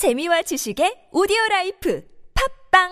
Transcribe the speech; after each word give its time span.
재미와 0.00 0.40
지식의 0.40 1.08
오디오 1.12 1.36
라이프 1.50 2.02
팟빵! 2.70 2.88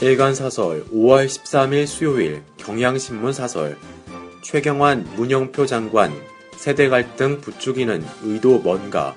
일간 0.00 0.36
사설 0.36 0.84
5월 0.90 1.26
13일 1.26 1.88
수요일 1.88 2.44
경향신문 2.58 3.32
사설. 3.32 3.76
최경환 4.44 5.02
문형표 5.16 5.66
장관 5.66 6.12
세대 6.56 6.88
갈등 6.88 7.40
부추기는 7.40 8.04
의도 8.22 8.60
뭔가? 8.60 9.16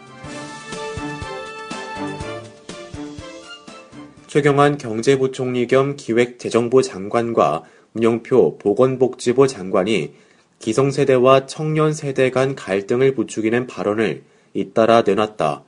최경환 4.26 4.80
경제부총리 4.80 5.68
겸 5.68 5.96
기획재정부 5.96 6.82
장관과 6.82 7.62
문영표 7.94 8.58
보건복지부 8.58 9.48
장관이 9.48 10.14
기성세대와 10.60 11.46
청년세대 11.46 12.32
간 12.32 12.56
갈등을 12.56 13.16
부추기는 13.16 13.68
발언을 13.68 14.24
잇따라 14.54 15.02
내놨다. 15.02 15.64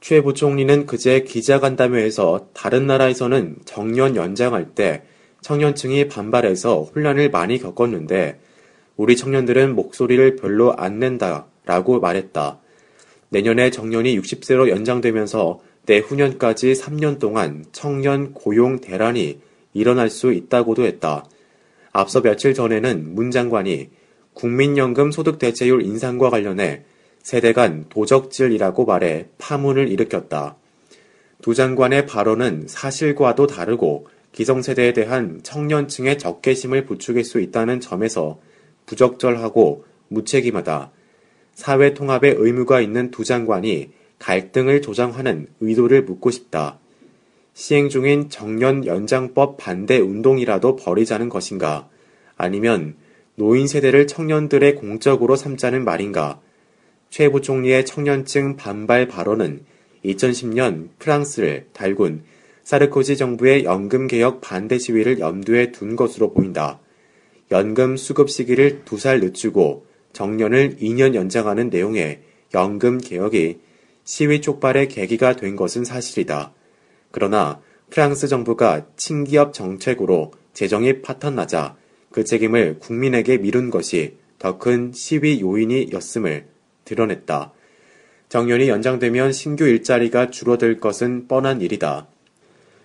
최 0.00 0.20
부총리는 0.20 0.86
그제 0.86 1.20
기자간담회에서 1.20 2.48
다른 2.52 2.86
나라에서는 2.86 3.56
정년 3.64 4.16
연장할 4.16 4.74
때 4.74 5.02
청년층이 5.40 6.08
반발해서 6.08 6.82
혼란을 6.94 7.30
많이 7.30 7.58
겪었는데 7.58 8.38
우리 8.96 9.16
청년들은 9.16 9.74
목소리를 9.74 10.36
별로 10.36 10.74
안 10.76 10.98
낸다 10.98 11.46
라고 11.64 12.00
말했다. 12.00 12.60
내년에 13.30 13.70
정년이 13.70 14.18
60세로 14.18 14.68
연장되면서 14.68 15.60
내후년까지 15.86 16.72
3년 16.72 17.18
동안 17.18 17.64
청년 17.72 18.32
고용 18.32 18.80
대란이 18.80 19.40
일어날 19.74 20.08
수 20.08 20.32
있다고도 20.32 20.84
했다. 20.84 21.24
앞서 21.94 22.20
며칠 22.20 22.54
전에는 22.54 23.14
문 23.14 23.30
장관이 23.30 23.88
국민연금 24.34 25.12
소득 25.12 25.38
대체율 25.38 25.82
인상과 25.82 26.28
관련해 26.28 26.82
세대 27.22 27.52
간 27.52 27.86
도적질이라고 27.88 28.84
말해 28.84 29.28
파문을 29.38 29.88
일으켰다. 29.88 30.56
두 31.40 31.54
장관의 31.54 32.06
발언은 32.06 32.64
사실과도 32.66 33.46
다르고 33.46 34.08
기성세대에 34.32 34.92
대한 34.92 35.38
청년층의 35.44 36.18
적개심을 36.18 36.84
부추길 36.84 37.22
수 37.22 37.40
있다는 37.40 37.78
점에서 37.80 38.40
부적절하고 38.86 39.84
무책임하다. 40.08 40.90
사회 41.54 41.94
통합의 41.94 42.34
의무가 42.38 42.80
있는 42.80 43.12
두 43.12 43.22
장관이 43.22 43.90
갈등을 44.18 44.82
조장하는 44.82 45.46
의도를 45.60 46.02
묻고 46.02 46.32
싶다. 46.32 46.80
시행 47.56 47.88
중인 47.88 48.30
정년 48.30 48.84
연장법 48.84 49.58
반대 49.58 49.98
운동이라도 49.98 50.74
벌이자는 50.74 51.28
것인가? 51.28 51.88
아니면 52.36 52.96
노인 53.36 53.66
세대를 53.66 54.06
청년들의 54.06 54.76
공적으로 54.76 55.36
삼자는 55.36 55.84
말인가? 55.84 56.40
최 57.10 57.28
부총리의 57.28 57.84
청년층 57.86 58.56
반발 58.56 59.08
발언은 59.08 59.64
2010년 60.04 60.88
프랑스를 60.98 61.66
달군 61.72 62.24
사르코지 62.62 63.16
정부의 63.16 63.64
연금 63.64 64.06
개혁 64.06 64.40
반대 64.40 64.78
시위를 64.78 65.18
염두에 65.20 65.70
둔 65.72 65.96
것으로 65.96 66.32
보인다. 66.32 66.80
연금 67.50 67.96
수급 67.96 68.30
시기를 68.30 68.84
두 68.84 68.98
살 68.98 69.20
늦추고 69.20 69.86
정년을 70.12 70.76
2년 70.76 71.14
연장하는 71.14 71.68
내용의 71.70 72.22
연금 72.54 72.98
개혁이 72.98 73.58
시위 74.04 74.40
촉발의 74.40 74.88
계기가 74.88 75.36
된 75.36 75.56
것은 75.56 75.84
사실이다. 75.84 76.52
그러나 77.10 77.60
프랑스 77.90 78.28
정부가 78.28 78.86
친기업 78.96 79.52
정책으로 79.52 80.32
재정이 80.52 81.02
파탄나자 81.02 81.76
그 82.14 82.22
책임을 82.22 82.78
국민에게 82.78 83.38
미룬 83.38 83.70
것이 83.70 84.14
더 84.38 84.56
큰 84.58 84.92
시위 84.94 85.40
요인이었음을 85.40 86.46
드러냈다. 86.84 87.52
정년이 88.28 88.68
연장되면 88.68 89.32
신규 89.32 89.64
일자리가 89.66 90.30
줄어들 90.30 90.78
것은 90.78 91.26
뻔한 91.26 91.60
일이다. 91.60 92.06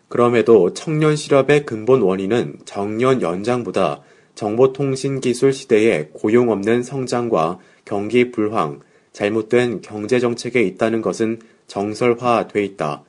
그럼에도 0.08 0.74
청년 0.74 1.16
실업의 1.16 1.68
근본 1.68 2.02
원인은 2.02 2.62
정년 2.66 3.22
연장보다 3.22 4.02
정보통신기술 4.34 5.54
시대의 5.54 6.10
고용 6.12 6.50
없는 6.50 6.82
성장과 6.82 7.60
경기 7.86 8.32
불황, 8.32 8.80
잘못된 9.14 9.82
경제정책에 9.82 10.64
있다는 10.64 11.04
것은 11.04 11.40
정설화돼 11.68 12.64
있다. 12.64 13.04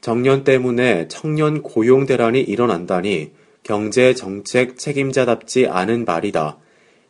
정년 0.00 0.44
때문에 0.44 1.08
청년 1.08 1.60
고용 1.60 2.06
대란이 2.06 2.40
일어난다니 2.40 3.32
경제 3.64 4.12
정책 4.12 4.76
책임자답지 4.78 5.68
않은 5.68 6.04
말이다. 6.04 6.58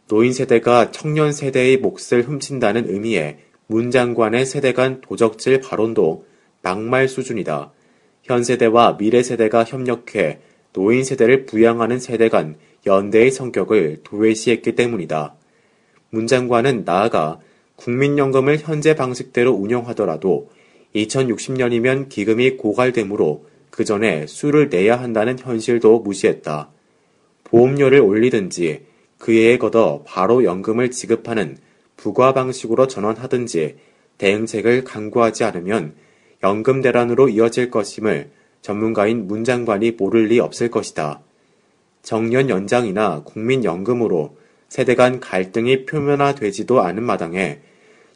노인 0.07 0.33
세대가 0.33 0.93
청년 0.93 1.33
세대의 1.33 1.79
몫을 1.79 2.23
훔친다는 2.23 2.89
의미의 2.89 3.39
문 3.67 3.91
장관의 3.91 4.47
세대 4.47 4.73
간 4.73 5.01
도적질 5.01 5.61
발언도 5.61 6.27
막말 6.63 7.09
수준이다. 7.09 7.73
현 8.23 8.45
세대와 8.45 8.99
미래 8.99 9.25
세대가 9.25 9.65
협력해 9.65 10.39
노인 10.73 11.03
세대를 11.03 11.45
부양하는 11.47 11.99
세대 11.99 12.29
간 12.29 12.57
연대의 12.87 13.33
성격을 13.33 14.03
도외시했기 14.05 14.77
때문이다. 14.77 15.35
문 16.11 16.29
장관은 16.29 16.85
나아가 16.85 17.41
국민연금을 17.75 18.59
현재 18.59 18.95
방식대로 18.95 19.53
운영하더라도 19.53 20.51
2060년이면 20.95 22.09
기금이 22.09 22.57
고갈되므로 22.59 23.47
그 23.75 23.85
전에 23.85 24.29
수를 24.29 24.69
내야 24.69 25.01
한다는 25.01 25.37
현실도 25.37 25.99
무시했다. 25.99 26.71
보험료를 27.43 27.99
올리든지 27.99 28.87
그해에 29.19 29.59
걷어 29.59 30.05
바로 30.07 30.45
연금을 30.45 30.93
지급하는 30.93 31.57
부과 31.97 32.33
방식으로 32.33 32.87
전환하든지 32.87 33.75
대응책을 34.19 34.85
강구하지 34.85 35.43
않으면 35.43 35.97
연금 36.45 36.83
대란으로 36.83 37.29
이어질 37.31 37.73
것임을 37.73 38.31
전문가인 38.63 39.27
문 39.27 39.43
장관이 39.43 39.91
모를 39.99 40.27
리 40.27 40.39
없을 40.39 40.71
것이다. 40.71 41.23
정년 42.01 42.51
연장이나 42.51 43.25
국민연금으로 43.25 44.37
세대 44.69 44.95
간 44.95 45.19
갈등이 45.19 45.85
표면화되지도 45.85 46.81
않은 46.81 47.03
마당에 47.03 47.59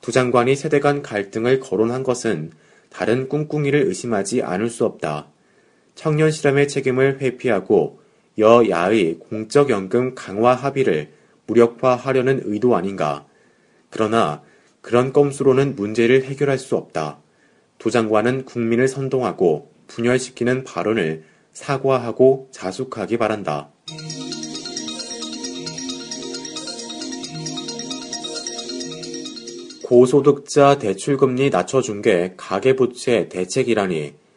두 0.03 0.13
장관이 0.13 0.55
세대 0.55 0.79
간 0.79 1.03
갈등을 1.03 1.59
거론한 1.59 2.05
것은 2.05 2.53
다른 2.91 3.29
꿍꿍이를 3.29 3.89
의심하지 3.89 4.45
않을 4.45 4.71
수 4.71 4.85
없다. 4.85 5.33
청년 5.99 6.31
실험의 6.31 6.69
책임을 6.69 7.21
회피하고 7.21 7.99
여야의 8.39 9.19
공적연금 9.19 10.15
강화 10.15 10.55
합의를 10.55 11.09
무력화하려는 11.49 12.43
의도 12.45 12.77
아닌가. 12.77 13.27
그러나 13.91 14.41
그런 14.81 15.13
꼼수로는 15.13 15.75
문제를 15.75 16.23
해결할 16.23 16.57
수 16.57 16.77
없다. 16.77 17.19
두 17.79 17.91
장관은 17.91 18.45
국민을 18.45 18.87
선동하고 18.87 19.73
분열시키는 19.89 20.63
발언을 20.63 21.25
사과하고 21.51 22.47
자숙하기 22.53 23.17
바란다. 23.17 23.71
고소득자 29.83 30.79
대출금리 30.79 31.51
낮춰준 31.51 32.03
게 32.03 32.35
가계부채 32.37 33.29
대책이라니 33.31 34.28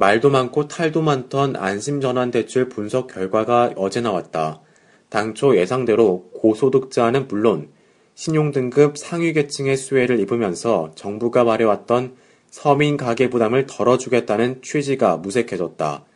말도 0.00 0.30
많고 0.30 0.66
탈도 0.66 1.02
많던 1.02 1.56
안심전환대출 1.56 2.70
분석 2.70 3.08
결과가 3.08 3.74
어제 3.76 4.00
나왔다. 4.00 4.62
당초 5.10 5.54
예상대로 5.54 6.30
고소득자는 6.32 7.28
물론 7.28 7.68
신용등급 8.14 8.96
상위 8.96 9.34
계층의 9.34 9.76
수혜를 9.76 10.18
입으면서 10.20 10.92
정부가 10.94 11.44
말해왔던 11.44 12.16
서민 12.48 12.96
가계 12.96 13.28
부담을 13.28 13.66
덜어주겠다는 13.66 14.62
취지가 14.62 15.18
무색해졌다. 15.18 16.06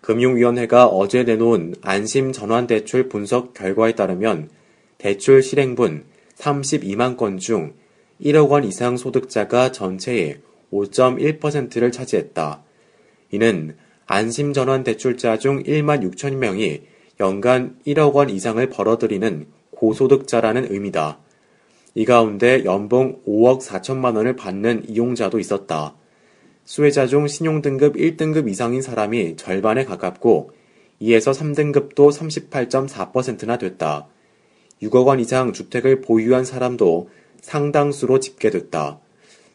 금융위원회가 0.00 0.86
어제 0.86 1.22
내놓은 1.22 1.74
안심전환대출 1.82 3.10
분석 3.10 3.52
결과에 3.52 3.92
따르면 3.92 4.48
대출 4.96 5.42
실행분 5.42 6.06
32만 6.38 7.18
건 7.18 7.36
중 7.36 7.74
1억 8.22 8.48
원 8.48 8.64
이상 8.64 8.96
소득자가 8.96 9.72
전체의 9.72 10.38
5.1%를 10.72 11.92
차지했다. 11.92 12.64
이는 13.30 13.76
안심전환 14.06 14.82
대출자 14.84 15.38
중 15.38 15.62
1만 15.62 16.02
6천 16.02 16.36
명이 16.36 16.82
연간 17.20 17.76
1억 17.86 18.14
원 18.14 18.30
이상을 18.30 18.68
벌어들이는 18.68 19.46
고소득자라는 19.70 20.72
의미다. 20.72 21.18
이 21.94 22.04
가운데 22.04 22.64
연봉 22.64 23.20
5억 23.26 23.60
4천만 23.62 24.16
원을 24.16 24.36
받는 24.36 24.88
이용자도 24.88 25.38
있었다. 25.38 25.94
수혜자 26.64 27.06
중 27.06 27.26
신용등급 27.26 27.96
1등급 27.96 28.48
이상인 28.48 28.80
사람이 28.82 29.36
절반에 29.36 29.84
가깝고 29.84 30.52
2에서 31.02 31.32
3등급도 31.32 32.12
38.4%나 32.50 33.58
됐다. 33.58 34.06
6억 34.82 35.06
원 35.06 35.20
이상 35.20 35.52
주택을 35.52 36.00
보유한 36.00 36.44
사람도 36.44 37.10
상당수로 37.40 38.20
집계됐다. 38.20 39.00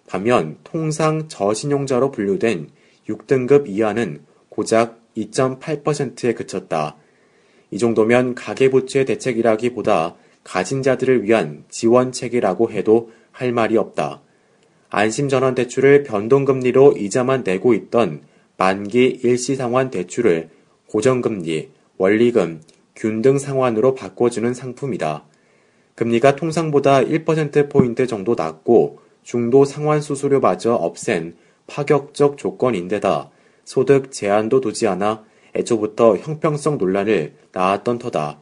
반면 0.07 0.57
통상 0.63 1.27
저신용자로 1.27 2.11
분류된 2.11 2.69
6등급 3.07 3.67
이하는 3.67 4.21
고작 4.49 4.99
2.8%에 5.17 6.33
그쳤다. 6.33 6.97
이 7.71 7.77
정도면 7.77 8.35
가계부채 8.35 9.05
대책이라기보다 9.05 10.15
가진 10.43 10.83
자들을 10.83 11.23
위한 11.23 11.63
지원책이라고 11.69 12.71
해도 12.71 13.11
할 13.31 13.51
말이 13.51 13.77
없다. 13.77 14.21
안심전환 14.89 15.55
대출을 15.55 16.03
변동금리로 16.03 16.93
이자만 16.97 17.43
내고 17.43 17.73
있던 17.73 18.21
만기 18.57 19.19
일시상환 19.23 19.89
대출을 19.89 20.49
고정금리, 20.87 21.69
원리금, 21.97 22.61
균등 22.95 23.37
상환으로 23.37 23.95
바꿔주는 23.95 24.53
상품이다. 24.53 25.25
금리가 25.95 26.35
통상보다 26.35 27.01
1%포인트 27.01 28.07
정도 28.07 28.35
낮고 28.35 28.99
중도 29.23 29.65
상환 29.65 30.01
수수료마저 30.01 30.73
없앤 30.75 31.35
파격적 31.67 32.37
조건인데다 32.37 33.31
소득 33.63 34.11
제한도 34.11 34.61
두지 34.61 34.87
않아 34.87 35.23
애초부터 35.55 36.17
형평성 36.17 36.77
논란을 36.77 37.35
낳았던 37.51 37.99
터다. 37.99 38.39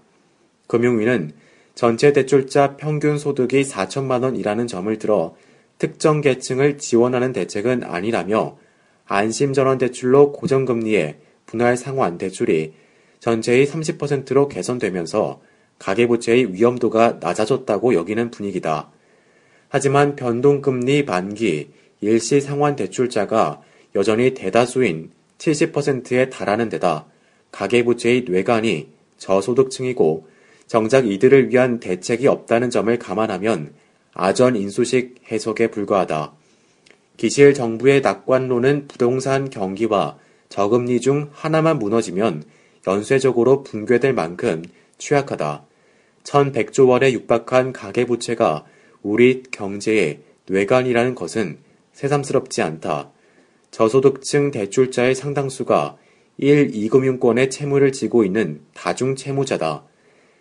금융위는 0.68 1.32
전체 1.76 2.14
대출자 2.14 2.78
평균 2.78 3.18
소득이 3.18 3.64
4천만 3.64 4.24
원이라는 4.24 4.68
점을 4.68 4.98
들어 4.98 5.36
특정 5.78 6.22
계층을 6.22 6.78
지원하는 6.78 7.34
대책은 7.34 7.84
아니라며 7.84 8.58
안심전환 9.06 9.78
대출로 9.78 10.32
고정금리에 10.32 11.20
분할 11.46 11.78
상환 11.78 12.18
대출이 12.18 12.74
전체의 13.20 13.68
30%로 13.68 14.48
개선되면서 14.48 15.42
가계부채의 15.80 16.54
위험도가 16.54 17.18
낮아졌다고 17.20 17.94
여기는 17.94 18.32
분위기다. 18.32 18.92
하지만 19.70 20.16
변동금리 20.16 21.04
만기 21.04 21.72
일시 22.04 22.42
상환 22.42 22.76
대출자가 22.76 23.62
여전히 23.96 24.34
대다수인 24.34 25.12
70%에 25.38 26.30
달하는 26.30 26.70
데다 26.70 27.06
가계부채의 27.52 28.26
뇌관이 28.28 28.90
저소득층이고 29.18 30.28
정작 30.68 31.08
이들을 31.08 31.52
위한 31.52 31.80
대책이 31.80 32.28
없다는 32.28 32.70
점을 32.70 32.98
감안하면 32.98 33.74
아전 34.14 34.56
인수식 34.56 35.16
해석에 35.32 35.68
불과하다. 35.68 36.34
기실 37.18 37.54
정부의 37.54 38.02
낙관론은 38.02 38.88
부동산 38.88 39.50
경기와 39.50 40.18
저금리 40.50 41.00
중 41.00 41.30
하나만 41.32 41.80
무너지면 41.80 42.44
연쇄적으로 42.88 43.64
붕괴될 43.64 44.14
만큼 44.14 44.64
취약하다. 44.98 45.66
1100조 46.24 46.90
원에 46.90 47.12
육박한 47.14 47.74
가계부채가 47.74 48.66
우리 49.02 49.44
경제의 49.52 50.20
뇌관이라는 50.48 51.16
것은 51.16 51.58
새삼스럽지 51.94 52.62
않다. 52.62 53.12
저소득층 53.72 54.52
대출자의 54.52 55.16
상당수가 55.16 55.98
1, 56.38 56.72
2금융권의 56.72 57.50
채무를 57.50 57.92
지고 57.92 58.24
있는 58.24 58.62
다중 58.74 59.16
채무자다. 59.16 59.84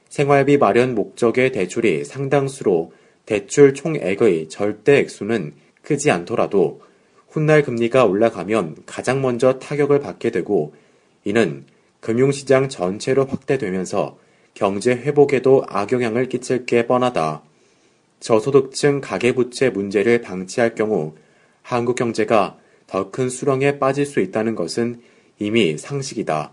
생활비 0.09 0.59
마련 0.59 0.95
목적의 0.95 1.53
대출이 1.53 2.05
상당수로 2.05 2.93
대출 3.25 3.73
총액의 3.73 4.49
절대 4.49 4.99
액수는 4.99 5.55
크지 5.83 6.11
않더라도 6.11 6.83
훗날 7.29 7.63
금리가 7.63 8.05
올라가면 8.05 8.83
가장 8.85 9.23
먼저 9.23 9.59
타격을 9.59 10.01
받게 10.01 10.31
되고 10.31 10.75
이는 11.25 11.65
금융시장 12.01 12.69
전체로 12.69 13.25
확대되면서 13.25 14.19
경제 14.55 14.93
회복에도 14.93 15.65
악영향을 15.67 16.29
끼칠 16.29 16.67
게 16.67 16.87
뻔하다. 16.87 17.43
저소득층 18.21 19.01
가계부채 19.01 19.71
문제를 19.71 20.21
방치할 20.21 20.75
경우 20.75 21.15
한국 21.63 21.97
경제가 21.97 22.59
더 22.87 23.11
큰 23.11 23.31
수렁에 23.31 23.79
빠질 23.79 24.05
수 24.05 24.21
있다는 24.21 24.55
것은 24.55 25.01
이미 25.39 25.79
상식이다. 25.79 26.53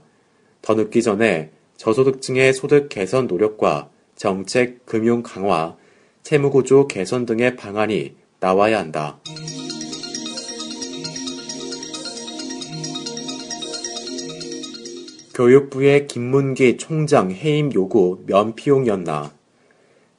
더 0.62 0.74
늦기 0.74 1.04
전에 1.04 1.52
저소득층의 1.78 2.54
소득 2.54 2.90
개선 2.90 3.28
노력과 3.28 3.90
정책 4.16 4.86
금융 4.86 5.22
강화, 5.22 5.76
채무구조 6.24 6.88
개선 6.88 7.26
등의 7.26 7.56
방안이 7.56 8.16
나와야 8.40 8.80
한다. 8.80 9.20
교육부의 15.34 16.08
김문기 16.08 16.78
총장 16.78 17.32
해임 17.32 17.74
요구 17.74 18.24
면피용이었나. 18.28 19.32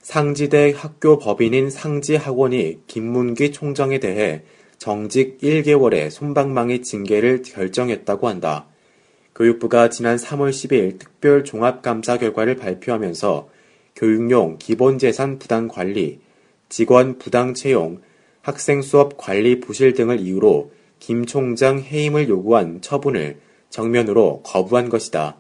상지대 0.01 0.73
학교 0.75 1.19
법인인 1.19 1.69
상지학원이 1.69 2.81
김문기 2.87 3.53
총장에 3.53 4.01
대해 4.01 4.43
정직 4.81 5.37
1개월의 5.43 6.09
손방망이 6.09 6.81
징계를 6.81 7.43
결정했다고 7.43 8.29
한다. 8.29 8.67
교육부가 9.35 9.91
지난 9.91 10.17
3월 10.17 10.49
12일 10.49 10.99
특별 10.99 11.45
종합감사 11.45 12.17
결과를 12.17 12.57
발표하면서 12.57 13.51
교육용 13.95 14.57
기본재산 14.59 15.39
부당 15.39 15.69
관리, 15.69 16.21
직원 16.71 17.19
부당 17.19 17.53
채용, 17.53 18.01
학생 18.41 18.81
수업 18.81 19.19
관리 19.19 19.61
부실 19.61 19.93
등을 19.93 20.19
이유로 20.19 20.73
김 20.99 21.27
총장 21.27 21.81
해임을 21.81 22.31
요구한 22.31 22.81
처분을 22.81 23.37
정면으로 23.69 24.41
거부한 24.45 24.89
것이다. 24.89 25.37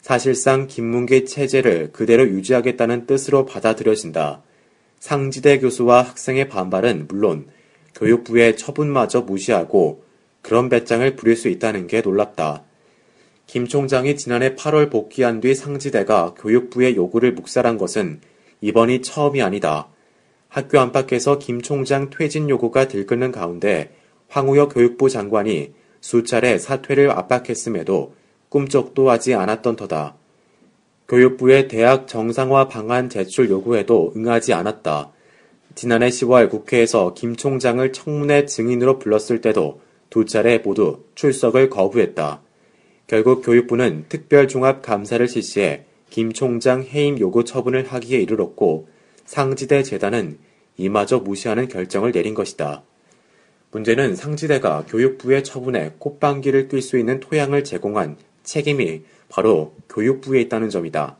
사실상 0.00 0.66
김문기 0.66 1.26
체제를 1.26 1.92
그대로 1.92 2.26
유지하겠다는 2.26 3.06
뜻으로 3.06 3.46
받아들여진다. 3.46 4.42
상지대 4.98 5.60
교수와 5.60 6.02
학생의 6.02 6.48
반발은 6.48 7.06
물론 7.06 7.46
교육부의 7.94 8.56
처분마저 8.56 9.22
무시하고 9.22 10.04
그런 10.42 10.68
배짱을 10.68 11.16
부릴 11.16 11.36
수 11.36 11.48
있다는 11.48 11.86
게 11.86 12.00
놀랍다. 12.00 12.64
김 13.46 13.66
총장이 13.66 14.16
지난해 14.16 14.54
8월 14.54 14.90
복귀한 14.90 15.40
뒤 15.40 15.54
상지대가 15.54 16.34
교육부의 16.36 16.96
요구를 16.96 17.32
묵살한 17.32 17.78
것은 17.78 18.20
이번이 18.60 19.02
처음이 19.02 19.42
아니다. 19.42 19.88
학교 20.48 20.78
안팎에서 20.78 21.38
김 21.38 21.60
총장 21.60 22.10
퇴진 22.10 22.48
요구가 22.48 22.88
들끓는 22.88 23.32
가운데 23.32 23.94
황우혁 24.28 24.74
교육부 24.74 25.08
장관이 25.08 25.72
수차례 26.00 26.58
사퇴를 26.58 27.10
압박했음에도 27.10 28.14
꿈쩍도 28.48 29.10
하지 29.10 29.34
않았던 29.34 29.76
터다. 29.76 30.14
교육부의 31.08 31.68
대학 31.68 32.06
정상화 32.08 32.68
방안 32.68 33.10
제출 33.10 33.50
요구에도 33.50 34.12
응하지 34.16 34.52
않았다. 34.52 35.12
지난해 35.74 36.08
10월 36.08 36.50
국회에서 36.50 37.14
김 37.14 37.34
총장을 37.34 37.92
청문회 37.92 38.46
증인으로 38.46 38.98
불렀을 38.98 39.40
때도 39.40 39.80
두 40.08 40.24
차례 40.24 40.58
모두 40.58 41.04
출석을 41.16 41.68
거부했다. 41.68 42.40
결국 43.06 43.44
교육부는 43.44 44.06
특별종합감사를 44.08 45.26
실시해 45.26 45.84
김 46.10 46.32
총장 46.32 46.84
해임 46.84 47.18
요구 47.18 47.44
처분을 47.44 47.86
하기에 47.86 48.20
이르렀고 48.20 48.88
상지대 49.24 49.82
재단은 49.82 50.38
이마저 50.76 51.18
무시하는 51.18 51.66
결정을 51.66 52.12
내린 52.12 52.34
것이다. 52.34 52.84
문제는 53.72 54.14
상지대가 54.14 54.84
교육부의 54.86 55.42
처분에 55.42 55.94
꽃방귀를 55.98 56.68
낄 56.68 56.80
수 56.82 56.96
있는 56.96 57.18
토양을 57.18 57.64
제공한 57.64 58.16
책임이 58.44 59.02
바로 59.28 59.74
교육부에 59.88 60.40
있다는 60.42 60.70
점이다. 60.70 61.16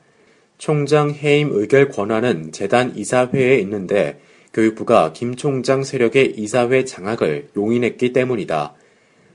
총장 0.59 1.11
해임 1.11 1.51
의결 1.53 1.89
권한은 1.89 2.53
재단 2.53 2.97
이사회에 2.97 3.59
있는데 3.59 4.21
교육부가 4.55 5.13
김 5.13 5.35
총장 5.35 5.83
세력의 5.83 6.35
이사회 6.37 6.85
장악을 6.85 7.49
용인했기 7.57 8.13
때문이다. 8.13 8.75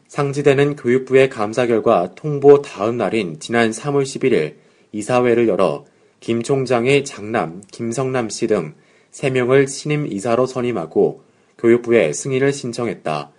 상지대는 0.08 0.78
교육부의 0.78 1.30
감사 1.30 1.68
결과 1.68 2.16
통보 2.16 2.62
다음 2.62 2.98
날인 2.98 3.40
지난 3.40 3.70
3월 3.70 4.04
11일 4.04 4.56
이사회를 4.94 5.48
열어 5.48 5.86
김 6.20 6.42
총장의 6.42 7.06
장남 7.06 7.62
김성남 7.70 8.30
씨 8.30 8.48
등 8.48 8.74
3명을 9.12 9.68
신임 9.68 10.08
이사로 10.08 10.46
선임하고 10.46 11.24
교육부에 11.58 12.14
승인을 12.14 12.54
신청했다. 12.54 13.32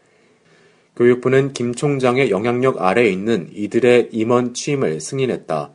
교육부는 0.97 1.55
김 1.55 1.75
총장의 1.75 2.31
영향력 2.31 2.83
아래에 2.83 3.09
있는 3.09 3.49
이들의 3.55 4.11
임원 4.13 4.53
취임을 4.53 5.01
승인했다. 5.01 5.73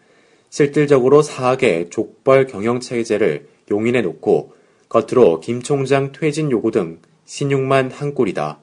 실질적으로 0.49 1.23
사학의 1.23 1.89
족벌 1.89 2.45
경영체제를 2.47 3.47
용인해 3.71 4.01
놓고 4.01 4.53
겉으로 4.95 5.41
김 5.41 5.61
총장 5.61 6.13
퇴진 6.13 6.51
요구 6.51 6.71
등 6.71 6.99
신용만 7.25 7.91
한 7.91 8.13
꼴이다. 8.13 8.59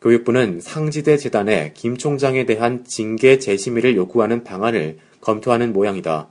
교육부는 0.00 0.60
상지대 0.62 1.18
재단에 1.18 1.72
김 1.74 1.98
총장에 1.98 2.46
대한 2.46 2.86
징계 2.86 3.38
재심의를 3.38 3.94
요구하는 3.94 4.42
방안을 4.42 4.96
검토하는 5.20 5.74
모양이다. 5.74 6.28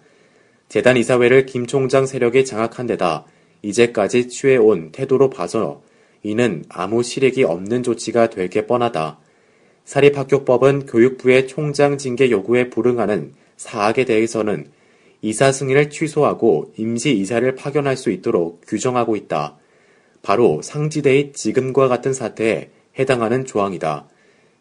재단 0.68 0.98
이사회를 0.98 1.46
김 1.46 1.68
총장 1.68 2.08
세력이 2.08 2.44
장악한 2.44 2.88
데다 2.88 3.26
이제까지 3.62 4.30
취해온 4.30 4.92
태도로 4.92 5.30
봐서 5.30 5.84
이는 6.24 6.64
아무 6.68 7.04
실익이 7.04 7.44
없는 7.44 7.84
조치가 7.84 8.32
되게 8.32 8.66
뻔하다. 8.66 9.20
사립학교법은 9.84 10.88
교육부의 10.88 11.48
총장 11.48 12.00
징계 12.00 12.32
요구에 12.32 12.72
불응하는 12.72 13.34
사학에 13.58 14.06
대해서는 14.06 14.72
이사 15.22 15.52
승인을 15.52 15.90
취소하고 15.90 16.74
임시 16.78 17.16
이사를 17.18 17.56
파견할 17.56 17.98
수 17.98 18.12
있도록 18.12 18.62
규정하고 18.68 19.16
있다. 19.16 19.58
바로 20.22 20.62
상지대의 20.62 21.34
지금과 21.34 21.88
같은 21.88 22.14
사태에 22.14 22.70
해당하는 22.98 23.46
조항이다. 23.46 24.08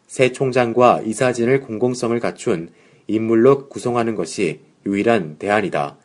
새 0.07 0.31
총장과 0.31 1.01
이사진을 1.05 1.61
공공성을 1.61 2.19
갖춘 2.19 2.69
인물로 3.07 3.69
구성하는 3.69 4.15
것이 4.15 4.61
유일한 4.85 5.37
대안이다. 5.37 5.97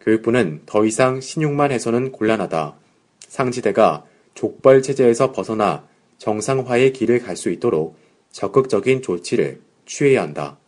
교육부는 0.00 0.62
더 0.66 0.84
이상 0.84 1.20
신용만 1.20 1.70
해서는 1.72 2.12
곤란하다. 2.12 2.76
상지대가 3.28 4.04
족벌 4.34 4.82
체제에서 4.82 5.32
벗어나 5.32 5.86
정상화의 6.18 6.92
길을 6.92 7.20
갈 7.20 7.36
수 7.36 7.50
있도록 7.50 7.96
적극적인 8.30 9.02
조치를 9.02 9.60
취해야 9.86 10.22
한다. 10.22 10.58